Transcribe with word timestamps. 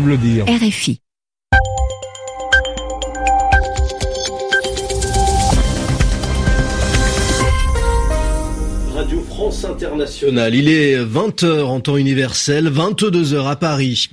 le 0.00 0.16
dire. 0.16 0.46
RFI. 0.46 1.00
Radio 8.94 9.20
France 9.20 9.64
Internationale. 9.66 10.54
Il 10.54 10.68
est 10.70 10.96
20h 11.04 11.64
en 11.64 11.80
temps 11.80 11.98
universel, 11.98 12.70
22h 12.70 13.46
à 13.46 13.56
Paris. 13.56 14.08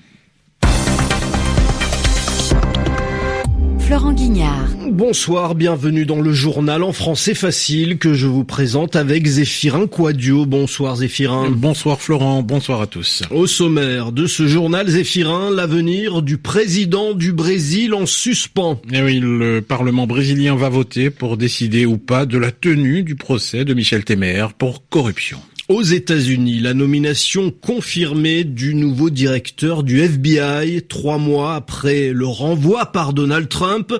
Florent 3.90 4.14
Guignard. 4.14 4.70
Bonsoir, 4.92 5.56
bienvenue 5.56 6.06
dans 6.06 6.22
le 6.22 6.32
journal 6.32 6.84
en 6.84 6.94
français 6.94 7.34
facile 7.34 7.98
que 7.98 8.14
je 8.14 8.28
vous 8.28 8.44
présente 8.44 8.96
avec 8.96 9.26
Zéphirin 9.26 9.88
Quadio. 9.88 10.46
Bonsoir 10.46 10.98
Zéphirin. 10.98 11.50
Bonsoir 11.50 12.00
Florent, 12.00 12.44
bonsoir 12.44 12.82
à 12.82 12.86
tous. 12.86 13.24
Au 13.32 13.48
sommaire 13.48 14.12
de 14.12 14.28
ce 14.28 14.46
journal 14.46 14.88
Zéphirin, 14.88 15.50
l'avenir 15.50 16.22
du 16.22 16.38
président 16.38 17.16
du 17.16 17.34
Brésil 17.34 17.96
en 17.96 18.06
suspens. 18.06 18.80
Eh 18.94 19.02
oui, 19.02 19.20
le 19.20 19.62
Parlement 19.62 20.06
brésilien 20.06 20.56
va 20.56 20.70
voter 20.70 21.10
pour 21.10 21.36
décider 21.36 21.88
ou 21.88 21.98
pas 21.98 22.28
de 22.28 22.38
la 22.38 22.52
tenue 22.52 23.02
du 23.02 23.16
procès 23.16 23.66
de 23.66 23.74
Michel 23.74 24.04
Temer 24.04 24.46
pour 24.56 24.88
corruption. 24.88 25.40
Aux 25.70 25.84
États-Unis, 25.84 26.62
la 26.62 26.74
nomination 26.74 27.52
confirmée 27.52 28.44
du 28.44 28.74
nouveau 28.74 29.12
directeur 29.12 29.84
du 29.84 30.00
FBI 30.00 30.82
trois 30.82 31.20
mois 31.20 31.54
après 31.54 32.12
le 32.12 32.26
renvoi 32.26 32.88
par 32.88 33.14
Donald 33.14 33.48
Trump 33.50 33.94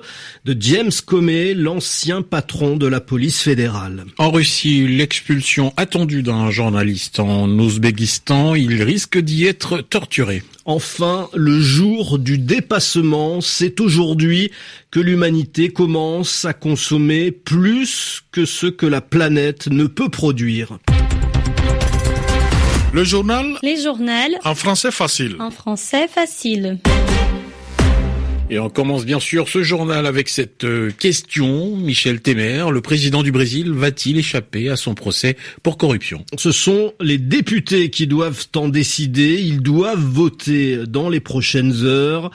de 0.44 0.56
James 0.58 0.90
Comey, 1.06 1.54
l'ancien 1.54 2.22
patron 2.22 2.76
de 2.76 2.88
la 2.88 3.00
police 3.00 3.42
fédérale. 3.42 4.06
En 4.18 4.32
Russie, 4.32 4.88
l'expulsion 4.88 5.72
attendue 5.76 6.24
d'un 6.24 6.50
journaliste 6.50 7.20
en 7.20 7.48
Ouzbékistan, 7.48 8.56
il 8.56 8.82
risque 8.82 9.18
d'y 9.18 9.46
être 9.46 9.80
torturé. 9.80 10.42
Enfin, 10.64 11.28
le 11.34 11.60
jour 11.60 12.18
du 12.18 12.36
dépassement, 12.36 13.40
c'est 13.40 13.78
aujourd'hui 13.78 14.50
que 14.90 14.98
l'humanité 14.98 15.68
commence 15.68 16.44
à 16.44 16.52
consommer 16.52 17.30
plus 17.30 18.24
que 18.32 18.44
ce 18.44 18.66
que 18.66 18.86
la 18.86 19.00
planète 19.00 19.68
ne 19.68 19.84
peut 19.84 20.08
produire. 20.08 20.80
Le 22.92 23.04
journal 23.04 23.56
Les 23.62 23.80
journaux 23.80 24.10
en 24.44 24.54
français 24.56 24.90
facile. 24.90 25.36
en 25.38 25.52
français 25.52 26.08
facile. 26.08 26.78
Et 28.50 28.58
on 28.58 28.68
commence 28.68 29.04
bien 29.04 29.20
sûr 29.20 29.48
ce 29.48 29.62
journal 29.62 30.06
avec 30.06 30.28
cette 30.28 30.64
euh, 30.64 30.90
question. 30.90 31.76
Michel 31.76 32.20
Temer, 32.20 32.64
le 32.72 32.80
président 32.80 33.22
du 33.22 33.30
Brésil, 33.30 33.70
va-t-il 33.70 34.18
échapper 34.18 34.70
à 34.70 34.74
son 34.76 34.94
procès 34.94 35.36
pour 35.62 35.78
corruption? 35.78 36.24
Ce 36.36 36.50
sont 36.50 36.92
les 37.00 37.18
députés 37.18 37.90
qui 37.90 38.08
doivent 38.08 38.46
en 38.56 38.68
décider. 38.68 39.40
Ils 39.40 39.60
doivent 39.62 40.00
voter 40.00 40.78
dans 40.88 41.08
les 41.08 41.20
prochaines 41.20 41.84
heures 41.84 42.32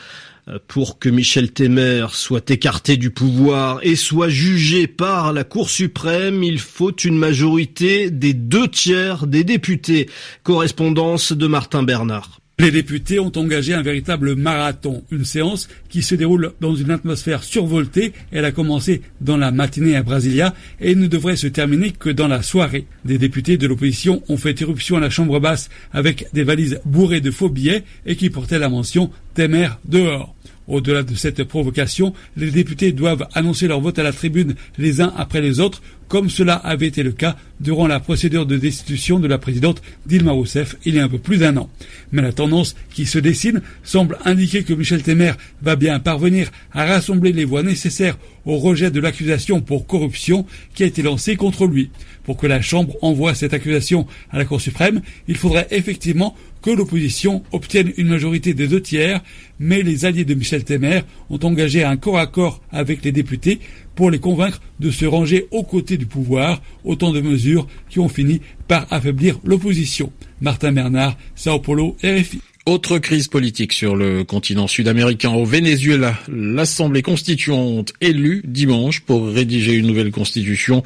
pour 0.67 0.99
que 0.99 1.09
Michel 1.09 1.51
Temer 1.51 2.07
soit 2.11 2.51
écarté 2.51 2.97
du 2.97 3.09
pouvoir 3.09 3.79
et 3.83 3.95
soit 3.95 4.29
jugé 4.29 4.87
par 4.87 5.33
la 5.33 5.43
Cour 5.43 5.69
suprême, 5.69 6.43
il 6.43 6.59
faut 6.59 6.95
une 6.95 7.17
majorité 7.17 8.11
des 8.11 8.33
deux 8.33 8.67
tiers 8.67 9.27
des 9.27 9.43
députés. 9.43 10.09
Correspondance 10.43 11.31
de 11.31 11.47
Martin 11.47 11.83
Bernard. 11.83 12.39
Les 12.57 12.71
députés 12.71 13.19
ont 13.19 13.33
engagé 13.35 13.73
un 13.73 13.81
véritable 13.81 14.35
marathon, 14.35 15.03
une 15.11 15.25
séance 15.25 15.67
qui 15.89 16.01
se 16.01 16.15
déroule 16.15 16.53
dans 16.61 16.73
une 16.73 16.91
atmosphère 16.91 17.43
survoltée. 17.43 18.13
Elle 18.31 18.45
a 18.45 18.53
commencé 18.53 19.01
dans 19.19 19.35
la 19.35 19.51
matinée 19.51 19.97
à 19.97 20.03
Brasilia 20.03 20.53
et 20.79 20.95
ne 20.95 21.07
devrait 21.07 21.35
se 21.35 21.47
terminer 21.47 21.91
que 21.91 22.09
dans 22.09 22.29
la 22.29 22.41
soirée. 22.41 22.87
Des 23.03 23.17
députés 23.17 23.57
de 23.57 23.67
l'opposition 23.67 24.23
ont 24.29 24.37
fait 24.37 24.61
éruption 24.61 24.95
à 24.95 25.01
la 25.01 25.09
chambre 25.09 25.41
basse 25.41 25.69
avec 25.91 26.27
des 26.31 26.43
valises 26.43 26.79
bourrées 26.85 27.19
de 27.19 27.31
faux 27.31 27.49
billets 27.49 27.83
et 28.05 28.15
qui 28.15 28.29
portaient 28.29 28.59
la 28.59 28.69
mention 28.69 29.11
Temer 29.33 29.67
dehors. 29.83 30.34
Au-delà 30.67 31.03
de 31.03 31.13
cette 31.13 31.43
provocation, 31.43 32.13
les 32.35 32.49
députés 32.49 32.91
doivent 32.91 33.27
annoncer 33.33 33.67
leur 33.67 33.81
vote 33.81 33.99
à 33.99 34.03
la 34.03 34.11
tribune 34.11 34.55
les 34.77 34.99
uns 34.99 35.13
après 35.15 35.41
les 35.41 35.59
autres, 35.59 35.81
comme 36.07 36.29
cela 36.29 36.55
avait 36.55 36.87
été 36.87 37.03
le 37.03 37.11
cas 37.11 37.35
durant 37.59 37.87
la 37.87 37.99
procédure 37.99 38.45
de 38.45 38.57
destitution 38.57 39.19
de 39.19 39.27
la 39.27 39.37
présidente 39.37 39.81
Dilma 40.05 40.31
Rousseff 40.31 40.75
il 40.85 40.95
y 40.95 40.99
a 40.99 41.03
un 41.03 41.09
peu 41.09 41.17
plus 41.17 41.37
d'un 41.37 41.57
an. 41.57 41.69
Mais 42.11 42.21
la 42.21 42.33
tendance 42.33 42.75
qui 42.91 43.05
se 43.05 43.19
dessine 43.19 43.61
semble 43.83 44.17
indiquer 44.25 44.63
que 44.63 44.73
Michel 44.73 45.03
Temer 45.03 45.33
va 45.61 45.75
bien 45.75 45.99
parvenir 45.99 46.51
à 46.73 46.85
rassembler 46.85 47.31
les 47.31 47.45
voix 47.45 47.63
nécessaires 47.63 48.17
au 48.45 48.57
rejet 48.57 48.91
de 48.91 48.99
l'accusation 48.99 49.61
pour 49.61 49.87
corruption 49.87 50.45
qui 50.73 50.83
a 50.83 50.87
été 50.87 51.01
lancée 51.01 51.35
contre 51.35 51.65
lui. 51.65 51.89
Pour 52.23 52.37
que 52.37 52.47
la 52.47 52.61
Chambre 52.61 52.95
envoie 53.01 53.35
cette 53.35 53.53
accusation 53.53 54.07
à 54.31 54.37
la 54.37 54.45
Cour 54.45 54.61
suprême, 54.61 55.01
il 55.27 55.37
faudrait 55.37 55.67
effectivement 55.71 56.35
que 56.65 56.71
l'opposition 56.71 57.43
obtienne 57.51 57.93
une 57.95 58.07
majorité 58.07 58.55
des 58.55 58.67
deux 58.67 58.81
tiers, 58.81 59.21
mais 59.59 59.83
les 59.83 60.03
alliés 60.03 60.25
de 60.25 60.33
Michel 60.33 60.63
Temer 60.63 61.01
ont 61.29 61.37
engagé 61.43 61.83
un 61.83 61.95
corps 61.95 62.17
à 62.17 62.25
corps 62.25 62.59
avec 62.71 63.05
les 63.05 63.11
députés 63.11 63.59
pour 63.93 64.09
les 64.09 64.17
convaincre 64.17 64.59
de 64.79 64.89
se 64.89 65.05
ranger 65.05 65.45
aux 65.51 65.61
côtés 65.61 65.97
du 65.97 66.07
pouvoir, 66.07 66.63
autant 66.83 67.11
de 67.11 67.21
mesures 67.21 67.67
qui 67.87 67.99
ont 67.99 68.09
fini 68.09 68.41
par 68.67 68.91
affaiblir 68.91 69.39
l'opposition. 69.43 70.11
Martin 70.41 70.71
Bernard, 70.71 71.15
Sao 71.35 71.59
Paulo, 71.59 71.95
RFI. 72.03 72.41
Autre 72.67 72.97
crise 72.97 73.27
politique 73.27 73.73
sur 73.73 73.95
le 73.95 74.23
continent 74.23 74.65
sud-américain. 74.65 75.29
Au 75.29 75.45
Venezuela, 75.45 76.17
l'Assemblée 76.27 77.03
constituante 77.03 77.93
élue 78.01 78.41
dimanche 78.43 79.01
pour 79.01 79.27
rédiger 79.29 79.73
une 79.73 79.85
nouvelle 79.85 80.09
constitution 80.09 80.81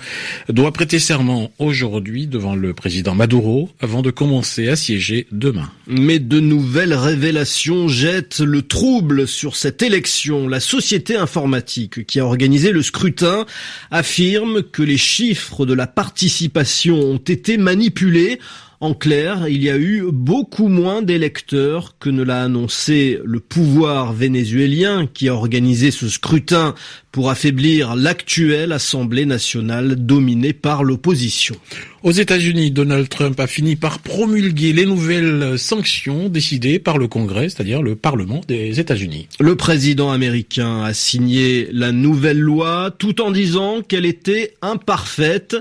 doit 0.50 0.73
prêter 0.73 1.00
serment 1.00 1.53
aujourd'hui 1.57 2.28
devant 2.28 2.53
le 2.53 2.73
président 2.73 3.16
Maduro 3.16 3.69
avant 3.79 4.01
de 4.01 4.12
commencer 4.12 4.67
à 4.67 4.75
siéger 4.75 5.25
demain. 5.31 5.72
Mais 5.88 6.19
de 6.19 6.41
nouvelles 6.41 6.94
révélations 6.94 7.88
jettent 7.88 8.41
le 8.41 8.61
trouble 8.61 9.25
sur 9.25 9.56
cette 9.56 9.81
élection. 9.81 10.50
La 10.50 10.59
société 10.59 11.16
informatique 11.16 12.06
qui 12.06 12.19
a 12.19 12.25
organisé 12.25 12.73
le 12.73 12.81
scrutin 12.81 13.46
affirme 13.90 14.63
que 14.63 14.84
les 14.84 14.97
chiffres 14.97 15.66
de 15.66 15.73
la 15.73 15.88
participation 15.88 17.00
ont 17.00 17.16
été 17.16 17.56
manipulés 17.57 18.38
en 18.81 18.94
clair, 18.94 19.50
il 19.50 19.62
y 19.62 19.69
a 19.69 19.78
eu 19.78 20.06
beaucoup 20.09 20.69
moins 20.69 21.01
d'électeurs 21.01 21.97
que 22.00 22.09
ne 22.09 22.23
l'a 22.23 22.44
annoncé 22.44 23.19
le 23.25 23.41
pouvoir 23.41 24.13
vénézuélien 24.13 25.06
qui 25.06 25.28
a 25.28 25.35
organisé 25.35 25.91
ce 25.91 26.07
scrutin 26.07 26.75
pour 27.12 27.29
affaiblir 27.29 27.97
l'actuelle 27.97 28.72
Assemblée 28.72 29.25
nationale 29.25 29.95
dominée 29.97 30.53
par 30.53 30.85
l'opposition. 30.85 31.56
Aux 32.02 32.12
États-Unis, 32.12 32.72
Donald 32.72 33.10
Trump 33.10 33.38
a 33.42 33.48
fini 33.48 33.76
par 33.76 34.00
promulguer 34.00 34.72
les 34.72 34.86
nouvelles 34.86 35.60
sanctions 35.60 36.30
décidées 36.30 36.80
par 36.80 36.98
le 36.98 37.10
Congrès, 37.10 37.50
c'est-à-dire 37.50 37.82
le 37.82 37.98
Parlement 37.98 38.40
des 38.48 38.80
États-Unis. 38.80 39.28
Le 39.42 39.58
président 39.58 40.09
américain 40.09 40.82
a 40.84 40.94
signé 40.94 41.68
la 41.74 41.92
nouvelle 41.92 42.40
loi 42.40 42.96
tout 42.98 43.22
en 43.22 43.32
disant 43.32 43.82
qu'elle 43.82 44.06
était 44.06 44.54
imparfaite, 44.62 45.58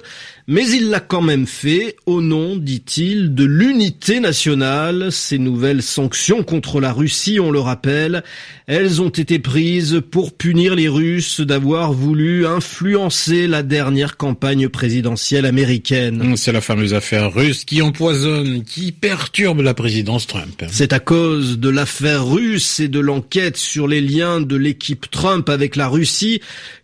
mais 0.47 0.67
il 0.71 0.91
l'a 0.91 1.01
quand 1.01 1.23
même 1.23 1.47
fait 1.47 1.97
au 2.07 2.23
nom, 2.23 2.57
dit-il, 2.57 3.35
de 3.35 3.45
l'unité 3.45 4.21
nationale. 4.21 5.11
Ces 5.11 5.39
nouvelles 5.39 5.83
sanctions 5.83 6.45
contre 6.45 6.81
la 6.81 6.93
Russie, 6.93 7.41
on 7.41 7.51
le 7.51 7.61
rappelle, 7.61 8.23
elles 8.69 9.03
ont 9.03 9.09
été 9.09 9.41
prises 9.41 10.01
pour 10.11 10.37
punir 10.37 10.77
les 10.77 10.89
Russes 10.89 11.41
d'avoir 11.41 11.93
voulu 11.93 12.47
influencer 12.47 13.49
la 13.49 13.65
dernière 13.65 14.17
campagne 14.17 14.69
présidentielle 14.69 15.45
américaine. 15.45 16.28
C'est 16.37 16.53
la 16.53 16.61
fameuse 16.61 16.95
affaire 16.95 17.33
russe 17.33 17.65
qui 17.65 17.83
empoisonne, 17.83 18.65
qui 18.65 18.93
perturbe 18.93 19.61
la 19.61 19.75
présidence 19.75 20.27
Trump. 20.27 20.65
C'est 20.71 20.93
à 20.93 21.01
cause 21.01 21.59
de 21.59 21.69
l'affaire 21.69 22.27
russe 22.27 22.81
et 22.81 22.89
de 22.89 23.01
l'enquête 23.01 23.57
sur 23.57 23.89
les 23.89 24.01
liens 24.01 24.41
de 24.41 24.57
l'équipe 24.57 25.11
Trump 25.11 25.49
avec 25.49 25.77
la 25.77 25.89
Russie 25.89 26.41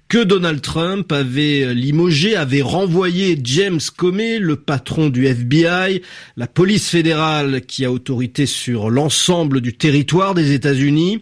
que 0.08 0.22
Donald 0.22 0.60
Trump 0.60 1.10
avait 1.12 1.74
limogé, 1.74 2.36
avait 2.36 2.62
renvoyé 2.62 3.38
James 3.42 3.80
Comey, 3.96 4.38
le 4.38 4.56
patron 4.56 5.08
du 5.08 5.26
FBI, 5.26 6.02
la 6.36 6.46
police 6.46 6.88
fédérale 6.88 7.62
qui 7.62 7.84
a 7.84 7.90
autorité 7.90 8.46
sur 8.46 8.90
l'ensemble 8.90 9.60
du 9.60 9.74
territoire 9.74 10.34
des 10.34 10.52
États-Unis. 10.52 11.20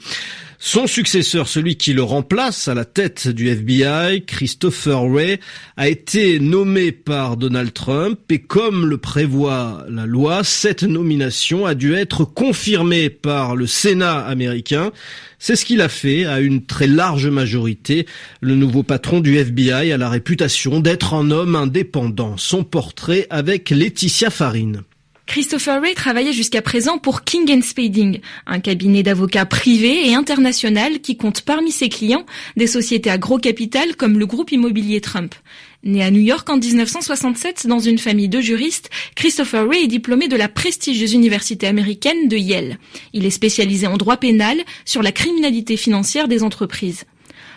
Son 0.65 0.87
successeur, 0.87 1.49
celui 1.49 1.75
qui 1.75 1.93
le 1.93 2.05
remplace 2.05 2.69
à 2.69 2.75
la 2.75 2.85
tête 2.85 3.27
du 3.27 3.49
FBI, 3.49 4.23
Christopher 4.25 5.05
Wray, 5.07 5.41
a 5.77 5.89
été 5.89 6.39
nommé 6.39 6.93
par 6.93 7.37
Donald 7.37 7.73
Trump 7.73 8.21
et 8.31 8.39
comme 8.39 8.87
le 8.87 8.97
prévoit 8.97 9.85
la 9.89 10.07
loi, 10.07 10.45
cette 10.45 10.85
nomination 10.85 11.67
a 11.67 11.75
dû 11.75 11.95
être 11.95 12.25
confirmée 12.25 13.11
par 13.11 13.57
le 13.57 13.67
Sénat 13.67 14.21
américain. 14.21 14.93
C'est 15.41 15.57
ce 15.57 15.65
qu'il 15.65 15.81
a 15.81 15.89
fait 15.89 16.27
à 16.27 16.39
une 16.39 16.65
très 16.65 16.87
large 16.87 17.27
majorité. 17.27 18.07
Le 18.41 18.55
nouveau 18.55 18.85
patron 18.85 19.19
du 19.19 19.39
FBI 19.39 19.91
a 19.91 19.97
la 19.97 20.09
réputation 20.09 20.79
d'être 20.79 21.15
un 21.15 21.33
homme 21.33 21.57
indépendant. 21.57 22.37
Son 22.37 22.63
portrait 22.63 23.27
avec 23.31 23.71
Laetitia 23.71 24.31
Farine. 24.31 24.83
Christopher 25.33 25.81
Ray 25.81 25.95
travaillait 25.95 26.35
jusqu'à 26.35 26.61
présent 26.61 26.99
pour 26.99 27.25
King 27.25 27.63
Spading, 27.63 28.21
un 28.47 28.61
cabinet 28.61 29.03
d'avocats 29.03 29.47
privé 29.47 30.07
et 30.11 30.15
international 30.15 31.01
qui 31.01 31.17
compte 31.17 31.41
parmi 31.41 31.73
ses 31.73 31.89
clients 31.89 32.27
des 32.59 32.67
sociétés 32.67 33.09
à 33.09 33.17
gros 33.17 33.39
capital 33.39 33.97
comme 33.97 34.19
le 34.19 34.27
groupe 34.27 34.53
immobilier 34.53 35.01
Trump. 35.01 35.35
Né 35.85 36.05
à 36.05 36.11
New 36.11 36.21
York 36.21 36.51
en 36.51 36.59
1967 36.59 37.67
dans 37.67 37.79
une 37.79 37.97
famille 37.97 38.29
de 38.29 38.43
juristes, 38.43 38.91
Christopher 39.15 39.67
Ray 39.67 39.85
est 39.85 39.89
diplômé 39.89 40.29
de 40.29 40.37
la 40.37 40.51
prestigieuse 40.51 41.15
université 41.15 41.67
américaine 41.67 42.29
de 42.29 42.37
Yale. 42.37 42.77
Il 43.15 43.25
est 43.25 43.31
spécialisé 43.31 43.87
en 43.87 43.97
droit 43.97 44.19
pénal 44.19 44.59
sur 44.85 45.03
la 45.03 45.13
criminalité 45.13 45.79
financière 45.79 46.29
des 46.29 46.43
entreprises. 46.43 47.07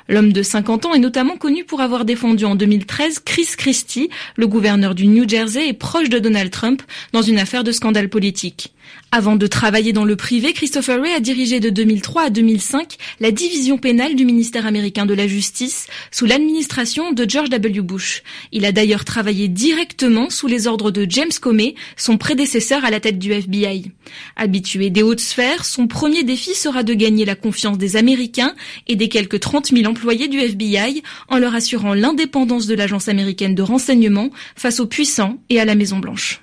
L'homme 0.07 0.33
de 0.33 0.43
50 0.43 0.85
ans 0.85 0.93
est 0.93 0.99
notamment 0.99 1.35
connu 1.35 1.63
pour 1.63 1.81
avoir 1.81 2.05
défendu 2.05 2.45
en 2.45 2.55
2013 2.55 3.19
Chris 3.19 3.47
Christie, 3.57 4.09
le 4.35 4.47
gouverneur 4.47 4.93
du 4.93 5.07
New 5.07 5.27
Jersey 5.27 5.67
et 5.67 5.73
proche 5.73 6.09
de 6.09 6.19
Donald 6.19 6.51
Trump, 6.51 6.83
dans 7.11 7.23
une 7.23 7.39
affaire 7.39 7.63
de 7.63 7.71
scandale 7.71 8.09
politique. 8.09 8.71
Avant 9.11 9.35
de 9.35 9.47
travailler 9.47 9.93
dans 9.93 10.05
le 10.05 10.15
privé, 10.15 10.53
Christopher 10.53 11.01
Ray 11.01 11.13
a 11.13 11.19
dirigé 11.19 11.59
de 11.59 11.69
2003 11.69 12.23
à 12.23 12.29
2005 12.29 12.97
la 13.19 13.31
division 13.31 13.77
pénale 13.77 14.15
du 14.15 14.25
ministère 14.25 14.67
américain 14.67 15.05
de 15.05 15.13
la 15.13 15.27
Justice 15.27 15.87
sous 16.11 16.25
l'administration 16.25 17.13
de 17.13 17.25
George 17.27 17.49
W. 17.49 17.81
Bush. 17.81 18.23
Il 18.51 18.65
a 18.65 18.71
d'ailleurs 18.71 19.05
travaillé 19.05 19.47
directement 19.47 20.29
sous 20.29 20.47
les 20.47 20.67
ordres 20.67 20.91
de 20.91 21.05
James 21.09 21.31
Comey, 21.41 21.75
son 21.95 22.17
prédécesseur 22.17 22.83
à 22.83 22.91
la 22.91 22.99
tête 22.99 23.17
du 23.17 23.31
FBI. 23.31 23.91
Habitué 24.35 24.89
des 24.89 25.01
hautes 25.01 25.19
sphères, 25.19 25.65
son 25.65 25.87
premier 25.87 26.23
défi 26.23 26.53
sera 26.53 26.83
de 26.83 26.93
gagner 26.93 27.25
la 27.25 27.35
confiance 27.35 27.77
des 27.77 27.95
Américains 27.95 28.53
et 28.87 28.95
des 28.95 29.07
quelques 29.07 29.39
30 29.39 29.71
000 29.71 29.83
employés 29.95 30.27
du 30.27 30.39
FBI 30.39 31.03
en 31.29 31.37
leur 31.37 31.55
assurant 31.55 31.93
l'indépendance 31.93 32.67
de 32.67 32.75
l'agence 32.75 33.07
américaine 33.07 33.55
de 33.55 33.61
renseignement 33.61 34.29
face 34.57 34.81
aux 34.81 34.87
puissants 34.87 35.37
et 35.49 35.61
à 35.61 35.63
la 35.63 35.73
Maison 35.73 35.99
Blanche. 35.99 36.41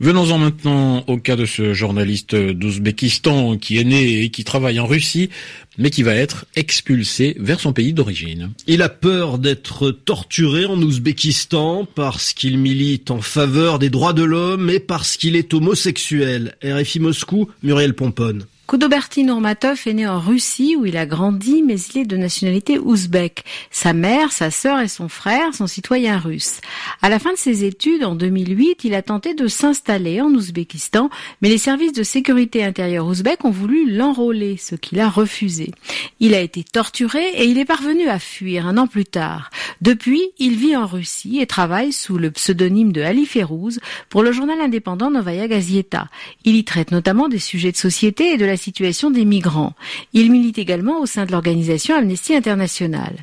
Venons-en 0.00 0.38
maintenant 0.38 1.04
au 1.06 1.18
cas 1.18 1.36
de 1.36 1.46
ce 1.46 1.72
journaliste 1.72 2.34
d'Ouzbékistan 2.34 3.56
qui 3.58 3.78
est 3.78 3.84
né 3.84 4.22
et 4.22 4.28
qui 4.28 4.42
travaille 4.42 4.80
en 4.80 4.86
Russie, 4.86 5.30
mais 5.78 5.90
qui 5.90 6.02
va 6.02 6.14
être 6.16 6.46
expulsé 6.56 7.36
vers 7.38 7.60
son 7.60 7.72
pays 7.72 7.92
d'origine. 7.92 8.50
Il 8.66 8.82
a 8.82 8.88
peur 8.88 9.38
d'être 9.38 9.92
torturé 9.92 10.66
en 10.66 10.76
Ouzbékistan 10.82 11.86
parce 11.94 12.32
qu'il 12.32 12.58
milite 12.58 13.12
en 13.12 13.20
faveur 13.20 13.78
des 13.78 13.88
droits 13.88 14.12
de 14.12 14.24
l'homme 14.24 14.68
et 14.68 14.80
parce 14.80 15.16
qu'il 15.16 15.36
est 15.36 15.54
homosexuel. 15.54 16.56
RFI 16.64 16.98
Moscou, 16.98 17.48
Muriel 17.62 17.94
Pomponne. 17.94 18.44
Kudoberti 18.66 19.24
Nurmatov 19.24 19.82
est 19.84 19.92
né 19.92 20.06
en 20.06 20.18
Russie 20.18 20.74
où 20.74 20.86
il 20.86 20.96
a 20.96 21.04
grandi, 21.04 21.62
mais 21.62 21.78
il 21.78 22.00
est 22.00 22.06
de 22.06 22.16
nationalité 22.16 22.78
ouzbek. 22.78 23.44
Sa 23.70 23.92
mère, 23.92 24.32
sa 24.32 24.50
sœur 24.50 24.80
et 24.80 24.88
son 24.88 25.10
frère 25.10 25.54
sont 25.54 25.66
citoyens 25.66 26.18
russes. 26.18 26.62
À 27.02 27.10
la 27.10 27.18
fin 27.18 27.32
de 27.32 27.38
ses 27.38 27.64
études, 27.64 28.04
en 28.04 28.14
2008, 28.14 28.84
il 28.84 28.94
a 28.94 29.02
tenté 29.02 29.34
de 29.34 29.48
s'installer 29.48 30.22
en 30.22 30.30
Ouzbékistan, 30.30 31.10
mais 31.42 31.50
les 31.50 31.58
services 31.58 31.92
de 31.92 32.02
sécurité 32.02 32.64
intérieure 32.64 33.06
ouzbek 33.06 33.44
ont 33.44 33.50
voulu 33.50 33.90
l'enrôler, 33.90 34.56
ce 34.56 34.76
qu'il 34.76 34.98
a 34.98 35.10
refusé. 35.10 35.70
Il 36.18 36.32
a 36.32 36.40
été 36.40 36.64
torturé 36.64 37.22
et 37.34 37.44
il 37.44 37.58
est 37.58 37.66
parvenu 37.66 38.08
à 38.08 38.18
fuir 38.18 38.66
un 38.66 38.78
an 38.78 38.86
plus 38.86 39.04
tard. 39.04 39.50
Depuis, 39.82 40.22
il 40.38 40.56
vit 40.56 40.74
en 40.74 40.86
Russie 40.86 41.38
et 41.38 41.46
travaille 41.46 41.92
sous 41.92 42.16
le 42.16 42.30
pseudonyme 42.30 42.92
de 42.92 43.02
Ali 43.02 43.26
Ferouz 43.26 43.78
pour 44.08 44.22
le 44.22 44.32
journal 44.32 44.58
indépendant 44.62 45.10
Novaya 45.10 45.48
Gazeta. 45.48 46.08
Il 46.44 46.56
y 46.56 46.64
traite 46.64 46.92
notamment 46.92 47.28
des 47.28 47.38
sujets 47.38 47.72
de 47.72 47.76
société 47.76 48.32
et 48.32 48.36
de 48.38 48.46
la 48.46 48.53
la 48.54 48.58
situation 48.58 49.10
des 49.10 49.24
migrants. 49.24 49.72
Il 50.12 50.30
milite 50.30 50.58
également 50.58 51.00
au 51.00 51.06
sein 51.06 51.26
de 51.26 51.32
l'organisation 51.32 51.96
Amnesty 51.96 52.36
International. 52.36 53.16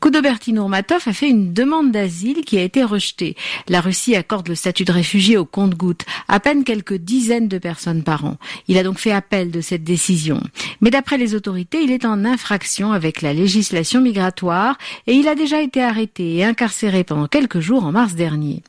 Kudoberti 0.00 0.52
Nurmatov 0.52 1.04
a 1.06 1.12
fait 1.12 1.28
une 1.28 1.52
demande 1.52 1.92
d'asile 1.92 2.44
qui 2.44 2.58
a 2.58 2.62
été 2.62 2.82
rejetée. 2.82 3.36
La 3.68 3.80
Russie 3.80 4.16
accorde 4.16 4.48
le 4.48 4.56
statut 4.56 4.84
de 4.84 4.90
réfugié 4.90 5.36
au 5.36 5.44
compte-gouttes, 5.44 6.04
à 6.26 6.40
peine 6.40 6.64
quelques 6.64 6.96
dizaines 6.96 7.46
de 7.46 7.58
personnes 7.58 8.02
par 8.02 8.24
an. 8.24 8.38
Il 8.66 8.76
a 8.76 8.82
donc 8.82 8.98
fait 8.98 9.12
appel 9.12 9.52
de 9.52 9.60
cette 9.60 9.84
décision. 9.84 10.42
Mais 10.80 10.90
d'après 10.90 11.16
les 11.16 11.36
autorités, 11.36 11.80
il 11.80 11.92
est 11.92 12.04
en 12.04 12.24
infraction 12.24 12.90
avec 12.90 13.22
la 13.22 13.32
législation 13.32 14.00
migratoire 14.00 14.78
et 15.06 15.14
il 15.14 15.28
a 15.28 15.36
déjà 15.36 15.62
été 15.62 15.80
arrêté 15.80 16.38
et 16.38 16.44
incarcéré 16.44 17.04
pendant 17.04 17.28
quelques 17.28 17.60
jours 17.60 17.84
en 17.84 17.92
mars 17.92 18.14
dernier. 18.14 18.64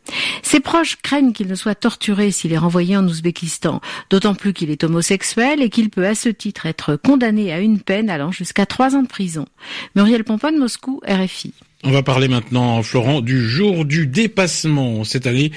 Ses 0.53 0.59
proches 0.59 0.97
craignent 1.01 1.33
qu'il 1.33 1.47
ne 1.47 1.55
soit 1.55 1.73
torturé 1.73 2.29
s'il 2.29 2.53
est 2.53 2.59
renvoyé 2.59 2.95
en 2.95 3.07
Ouzbékistan, 3.07 3.81
d'autant 4.11 4.35
plus 4.35 4.53
qu'il 4.53 4.69
est 4.69 4.83
homosexuel 4.83 5.63
et 5.63 5.71
qu'il 5.71 5.89
peut 5.89 6.05
à 6.05 6.13
ce 6.13 6.29
titre 6.29 6.67
être 6.67 6.95
condamné 6.95 7.51
à 7.51 7.59
une 7.59 7.79
peine 7.79 8.07
allant 8.07 8.31
jusqu'à 8.31 8.67
trois 8.67 8.95
ans 8.95 9.01
de 9.01 9.07
prison. 9.07 9.47
Muriel 9.95 10.23
Pomponne, 10.23 10.59
Moscou, 10.59 11.01
RFI. 11.07 11.55
On 11.83 11.89
va 11.89 12.03
parler 12.03 12.27
maintenant, 12.27 12.83
Florent, 12.83 13.21
du 13.21 13.41
jour 13.49 13.83
du 13.83 14.05
dépassement. 14.05 15.03
Cette 15.03 15.25
année, 15.25 15.51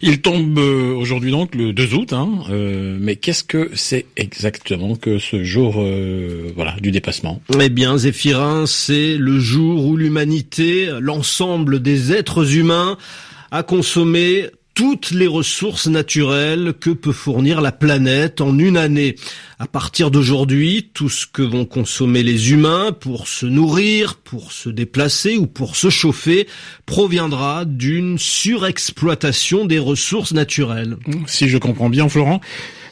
il 0.00 0.22
tombe 0.22 0.58
euh, 0.58 0.94
aujourd'hui 0.94 1.30
donc 1.30 1.54
le 1.54 1.74
2 1.74 1.94
août. 1.94 2.14
Hein, 2.14 2.30
euh, 2.48 2.96
mais 2.98 3.16
qu'est-ce 3.16 3.44
que 3.44 3.70
c'est 3.74 4.06
exactement 4.16 4.96
que 4.96 5.18
ce 5.18 5.44
jour 5.44 5.74
euh, 5.76 6.50
voilà, 6.56 6.74
du 6.80 6.90
dépassement? 6.90 7.42
Eh 7.60 7.68
bien, 7.68 7.98
Zéphirin, 7.98 8.64
c'est 8.64 9.18
le 9.18 9.38
jour 9.38 9.84
où 9.84 9.98
l'humanité, 9.98 10.88
l'ensemble 11.00 11.82
des 11.82 12.14
êtres 12.14 12.56
humains, 12.56 12.96
a 13.50 13.62
consommé 13.62 14.50
toutes 14.74 15.10
les 15.10 15.26
ressources 15.26 15.88
naturelles 15.88 16.72
que 16.78 16.90
peut 16.90 17.12
fournir 17.12 17.60
la 17.60 17.72
planète 17.72 18.40
en 18.40 18.56
une 18.58 18.76
année. 18.76 19.16
À 19.60 19.66
partir 19.66 20.12
d'aujourd'hui, 20.12 20.88
tout 20.94 21.08
ce 21.08 21.26
que 21.26 21.42
vont 21.42 21.64
consommer 21.64 22.22
les 22.22 22.52
humains 22.52 22.92
pour 22.92 23.26
se 23.26 23.44
nourrir, 23.44 24.14
pour 24.14 24.52
se 24.52 24.68
déplacer 24.68 25.36
ou 25.36 25.48
pour 25.48 25.74
se 25.74 25.90
chauffer 25.90 26.46
proviendra 26.86 27.64
d'une 27.64 28.18
surexploitation 28.18 29.64
des 29.64 29.80
ressources 29.80 30.32
naturelles. 30.32 30.96
Si 31.26 31.48
je 31.48 31.58
comprends 31.58 31.90
bien, 31.90 32.08
Florent, 32.08 32.40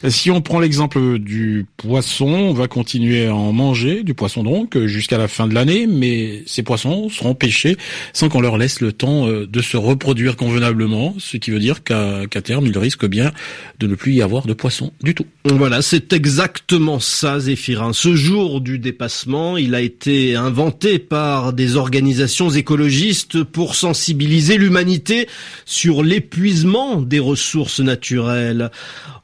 si 0.09 0.29
on 0.29 0.41
prend 0.41 0.59
l'exemple 0.59 1.19
du 1.19 1.65
poisson, 1.77 2.27
on 2.27 2.53
va 2.53 2.67
continuer 2.67 3.27
à 3.27 3.35
en 3.35 3.51
manger, 3.51 4.03
du 4.03 4.13
poisson 4.13 4.43
donc, 4.43 4.77
jusqu'à 4.85 5.17
la 5.17 5.27
fin 5.27 5.47
de 5.47 5.55
l'année, 5.55 5.87
mais 5.87 6.43
ces 6.45 6.63
poissons 6.63 7.09
seront 7.09 7.33
pêchés 7.33 7.77
sans 8.13 8.29
qu'on 8.29 8.41
leur 8.41 8.57
laisse 8.57 8.79
le 8.81 8.91
temps 8.91 9.27
euh, 9.27 9.47
de 9.47 9.61
se 9.61 9.77
reproduire 9.77 10.35
convenablement, 10.35 11.15
ce 11.17 11.37
qui 11.37 11.49
veut 11.49 11.59
dire 11.59 11.83
qu'à 11.83 12.27
terme, 12.43 12.67
il 12.67 12.77
risque 12.77 13.05
bien 13.05 13.31
de 13.79 13.87
ne 13.87 13.95
plus 13.95 14.13
y 14.13 14.21
avoir 14.21 14.45
de 14.45 14.53
poissons 14.53 14.91
du 15.01 15.15
tout. 15.15 15.25
Voilà, 15.45 15.81
c'est 15.81 16.13
exactement 16.57 16.99
ça, 16.99 17.39
Zéphirin. 17.39 17.93
Ce 17.93 18.15
jour 18.15 18.61
du 18.61 18.79
dépassement, 18.79 19.57
il 19.57 19.75
a 19.75 19.81
été 19.81 20.35
inventé 20.35 20.97
par 20.97 21.53
des 21.53 21.75
organisations 21.75 22.49
écologistes 22.49 23.43
pour 23.43 23.75
sensibiliser 23.75 24.57
l'humanité 24.57 25.27
sur 25.65 26.03
l'épuisement 26.03 27.01
des 27.01 27.19
ressources 27.19 27.79
naturelles. 27.79 28.71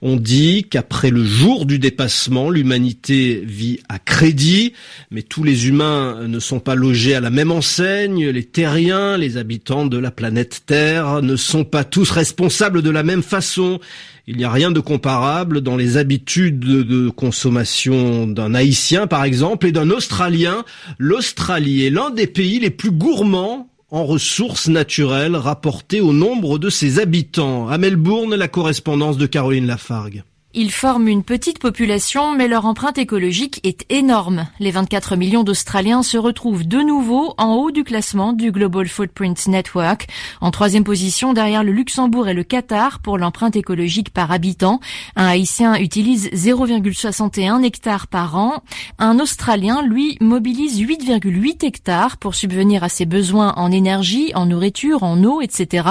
On 0.02 0.16
dit 0.16 0.66
qu'après 0.70 1.10
le 1.10 1.26
jour 1.26 1.66
du 1.66 1.80
dépassement, 1.80 2.50
l'humanité 2.50 3.42
vit 3.46 3.80
à 3.90 4.00
crédit, 4.00 4.74
mais 5.10 5.24
tous 5.24 5.44
les 5.44 5.68
humains 5.68 6.28
ne 6.28 6.40
sont 6.40 6.60
pas 6.60 6.76
logés 6.76 7.16
à 7.16 7.22
la 7.22 7.30
même 7.30 7.52
enseigne, 7.52 8.28
les 8.30 8.44
terriens, 8.44 9.18
les 9.18 9.38
habitants 9.38 9.86
de 9.86 9.98
la 9.98 10.12
planète 10.12 10.64
Terre 10.66 11.22
ne 11.22 11.36
sont 11.36 11.64
pas 11.64 11.84
tous 11.84 12.12
responsables 12.12 12.82
de 12.82 12.90
la 12.90 13.04
même 13.04 13.24
façon. 13.24 13.80
Il 14.26 14.38
n'y 14.38 14.46
a 14.46 14.52
rien 14.52 14.72
de 14.72 14.80
comparable 14.80 15.60
dans 15.60 15.76
les 15.76 15.98
habitudes 15.98 16.60
de 16.60 17.10
consommation 17.10 18.26
d'un 18.26 18.56
Haïtien, 18.56 19.06
par 19.06 19.26
exemple, 19.26 19.68
et 19.68 19.74
d'un 19.74 19.90
Australien. 19.90 20.64
L'Australie 20.98 21.86
est 21.86 21.90
l'un 21.90 22.10
des 22.10 22.28
pays 22.28 22.60
les 22.60 22.70
plus 22.70 22.92
gourmands 22.92 23.70
en 23.92 24.06
ressources 24.06 24.70
naturelles 24.70 25.36
rapportées 25.36 26.00
au 26.00 26.14
nombre 26.14 26.58
de 26.58 26.70
ses 26.70 27.00
habitants. 27.00 27.68
À 27.68 27.78
Melbourne, 27.78 28.34
la 28.36 28.48
correspondance 28.48 29.18
de 29.18 29.26
Caroline 29.26 29.68
Lafargue. 29.68 30.24
Ils 30.56 30.72
forment 30.72 31.08
une 31.08 31.24
petite 31.24 31.58
population, 31.58 32.36
mais 32.36 32.48
leur 32.48 32.68
empreinte 32.68 33.00
écologique 33.00 33.60
est 33.64 33.86
énorme. 33.90 34.46
Les 34.60 34.70
24 34.70 35.16
millions 35.16 35.44
d'Australiens 35.44 36.04
se 36.04 36.16
retrouvent 36.16 36.68
de 36.68 36.78
nouveau 36.78 37.34
en 37.40 37.56
haut 37.56 37.72
du 37.72 37.84
classement 37.84 38.34
du 38.34 38.52
Global 38.52 38.88
Footprint 38.88 39.48
Network, 39.48 40.06
en 40.42 40.52
troisième 40.52 40.84
position 40.84 41.34
derrière 41.34 41.64
le 41.64 41.72
Luxembourg 41.72 42.28
et 42.28 42.36
le 42.36 42.44
Qatar 42.44 43.00
pour 43.00 43.18
l'empreinte 43.18 43.56
écologique 43.56 44.12
par 44.12 44.32
habitant. 44.32 44.80
Un 45.16 45.26
Haïtien 45.26 45.74
utilise 45.76 46.30
0,61 46.34 47.64
hectares 47.64 48.06
par 48.06 48.36
an. 48.36 48.62
Un 49.00 49.20
Australien, 49.20 49.82
lui, 49.82 50.20
mobilise 50.22 50.80
8,8 50.80 51.66
hectares 51.66 52.18
pour 52.18 52.36
subvenir 52.36 52.84
à 52.84 52.90
ses 52.90 53.08
besoins 53.08 53.54
en 53.58 53.72
énergie, 53.72 54.32
en 54.36 54.46
nourriture, 54.46 55.02
en 55.02 55.24
eau, 55.24 55.42
etc. 55.42 55.88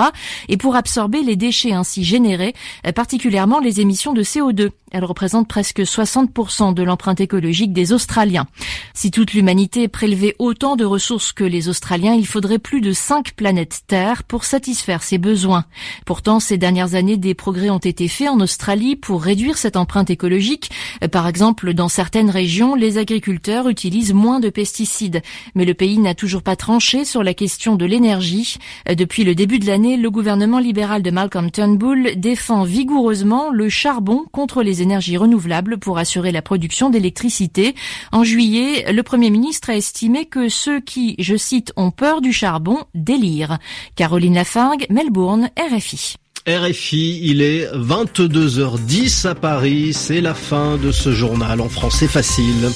et 0.49 0.57
pour 0.57 0.77
absorber 0.77 1.23
les 1.23 1.35
déchets 1.35 1.73
ainsi 1.73 2.05
générés, 2.05 2.55
particulièrement 2.95 3.59
les 3.59 3.81
émissions 3.81 4.13
de 4.13 4.23
CO2 4.53 4.82
Elle 4.93 5.07
représente 5.07 5.49
presque 5.49 5.81
60% 5.81 6.75
de 6.75 6.83
l'empreinte 6.83 7.21
écologique 7.21 7.73
des 7.73 7.95
Australiens. 7.95 8.47
Si 8.93 9.11
toute 9.11 9.33
l'humanité 9.33 9.89
prélevait 9.89 10.37
autant 10.39 10.77
de 10.77 10.85
ressources 10.85 11.33
que 11.33 11.45
les 11.45 11.71
Australiens, 11.71 12.13
il 12.13 12.27
faudrait 12.27 12.59
plus 12.59 12.83
de 12.83 12.93
5 12.93 13.33
planètes 13.33 13.81
Terre 13.87 14.23
pour 14.23 14.45
satisfaire 14.45 15.03
ses 15.03 15.17
besoins. 15.17 15.65
Pourtant, 16.05 16.41
ces 16.41 16.59
dernières 16.59 16.95
années, 16.95 17.17
des 17.17 17.33
progrès 17.33 17.71
ont 17.71 17.79
été 17.79 18.07
faits 18.07 18.29
en 18.29 18.39
Australie 18.41 18.95
pour 18.95 19.23
réduire 19.23 19.57
cette 19.57 19.79
empreinte 19.79 20.11
écologique. 20.11 20.71
Par 21.11 21.27
exemple, 21.27 21.73
dans 21.73 21.89
certaines 21.89 22.29
régions, 22.31 22.75
les 22.75 22.99
agriculteurs 22.99 23.71
utilisent 23.71 24.13
moins 24.13 24.41
de 24.41 24.51
pesticides. 24.51 25.23
Mais 25.55 25.65
le 25.65 25.73
pays 25.73 25.99
n'a 25.99 26.15
toujours 26.15 26.43
pas 26.43 26.57
tranché 26.57 27.07
sur 27.07 27.23
la 27.23 27.33
question 27.33 27.77
de 27.77 27.87
l'énergie. 27.87 28.59
Depuis 28.95 29.25
le 29.25 29.35
début 29.35 29.59
de 29.59 29.67
l'année, 29.67 29.97
le 29.97 30.11
gouvernement 30.11 30.59
libéral 30.59 31.01
de 31.03 31.11
Malcolm 31.11 31.51
Turnbull 31.51 32.13
défend 32.17 32.65
vigoureusement 32.65 33.51
le 33.51 33.71
charbon 33.71 34.27
contre 34.33 34.63
les 34.63 34.82
énergies 34.83 35.17
renouvelables 35.17 35.79
pour 35.79 35.97
assurer 35.97 36.33
la 36.33 36.43
production 36.43 36.91
d'électricité. 36.91 37.75
En 38.13 38.25
juillet, 38.25 38.93
le 38.93 39.03
Premier 39.03 39.31
ministre 39.31 39.71
a 39.71 39.77
estimé 39.77 40.27
que 40.27 40.49
ceux 40.49 40.81
qui, 40.81 41.15
je 41.19 41.37
cite, 41.37 41.73
ont 41.77 41.91
peur 41.91 42.21
du 42.21 42.33
charbon 42.33 42.79
délirent. 42.95 43.59
Caroline 43.97 44.35
Lafargue, 44.35 44.87
Melbourne, 44.91 45.49
RFI. 45.59 46.17
RFI, 46.47 47.21
il 47.23 47.41
est 47.41 47.67
22h10 47.73 49.29
à 49.29 49.35
Paris, 49.37 49.93
c'est 49.93 50.21
la 50.21 50.35
fin 50.35 50.77
de 50.77 50.91
ce 50.91 51.13
journal 51.13 51.61
en 51.61 51.69
français 51.69 52.09
facile. 52.09 52.71